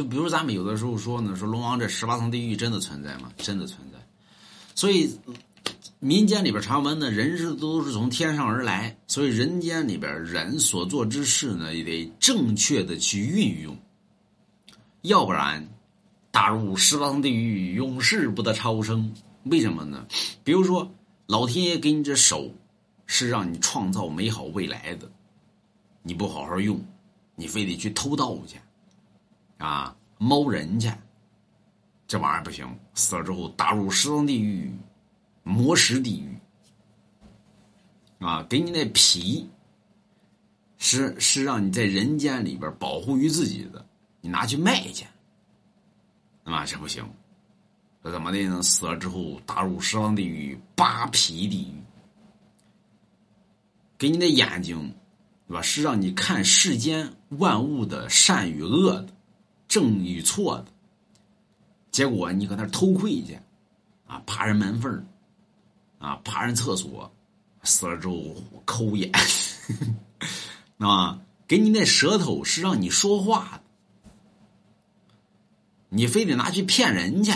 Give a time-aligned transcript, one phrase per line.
[0.00, 3.30] 就比如咱们有的时候说呢，说龙王这十八层地狱真的存在吗？
[3.36, 3.98] 真的存在。
[4.74, 5.14] 所以
[5.98, 13.76] 民间里边传闻呢，人是都是从天上而来，所以人间里边人所做之事呢，也得正确的去运用，
[15.02, 15.68] 要不然
[16.30, 19.12] 打入十八层地狱，永世不得超生。
[19.42, 20.06] 为什么呢？
[20.42, 20.90] 比如说，
[21.26, 22.50] 老天爷给你这手，
[23.04, 25.10] 是让你创造美好未来的，
[26.02, 26.82] 你不好好用，
[27.36, 28.58] 你非得去偷盗去。
[29.60, 30.90] 啊，猫人去，
[32.08, 34.74] 这玩意儿不行，死了之后打入十方地狱、
[35.42, 36.34] 魔石地狱。
[38.18, 39.48] 啊，给你那皮，
[40.78, 43.84] 是是让你在人间里边保护于自己的，
[44.20, 45.06] 你拿去卖去，
[46.44, 47.02] 啊，这不行，
[48.02, 48.62] 这怎么的呢？
[48.62, 51.74] 死了之后打入十方地狱、扒皮地狱，
[53.98, 54.94] 给你的眼睛，
[55.48, 55.62] 对吧？
[55.62, 59.14] 是让你看世间万物的善与恶的。
[59.70, 60.66] 正与错的，
[61.92, 63.38] 结果你搁那偷窥去，
[64.04, 65.06] 啊，爬人门缝
[66.00, 67.08] 啊，爬人厕所，
[67.62, 69.12] 死了之后抠眼，
[70.78, 73.60] 啊，给你那舌头是让你说话
[74.04, 74.10] 的，
[75.88, 77.32] 你非得拿去骗人去，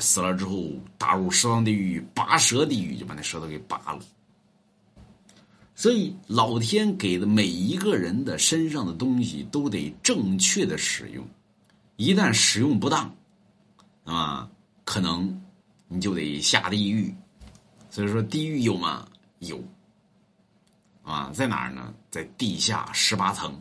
[0.00, 4.00] 死了之后打入十方地狱、拔舌地狱，就把那舌头给拔了。
[5.78, 11.24] 所以，老天给的每一个人的身上的东西都得正确的使用，
[11.94, 13.14] 一旦使用不当，
[14.02, 14.50] 啊，
[14.84, 15.40] 可能
[15.86, 17.14] 你就得下地狱。
[17.90, 19.06] 所以说，地狱有吗？
[19.38, 19.62] 有。
[21.04, 21.94] 啊，在哪儿呢？
[22.10, 23.56] 在地下十八层。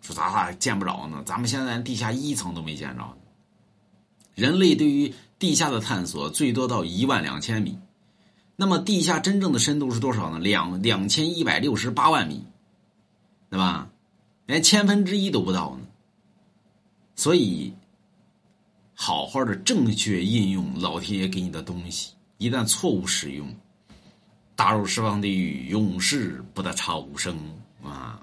[0.00, 1.20] 说咋咋见不着呢？
[1.26, 3.18] 咱们现在连地下一层都没见着。
[4.36, 7.76] 人类对于地下的探索，最多到一万两千米。
[8.60, 10.40] 那么地下真正的深度是多少呢？
[10.40, 12.44] 两两千一百六十八万米，
[13.48, 13.88] 对吧？
[14.46, 15.86] 连千分之一都不到呢。
[17.14, 17.72] 所以，
[18.94, 23.48] 好好的正确应用老天爷给你的东西，一旦错误使用，
[24.56, 27.38] 打入十方地狱，永世不得超生
[27.80, 28.20] 啊！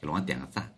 [0.00, 0.72] 给老王点个赞。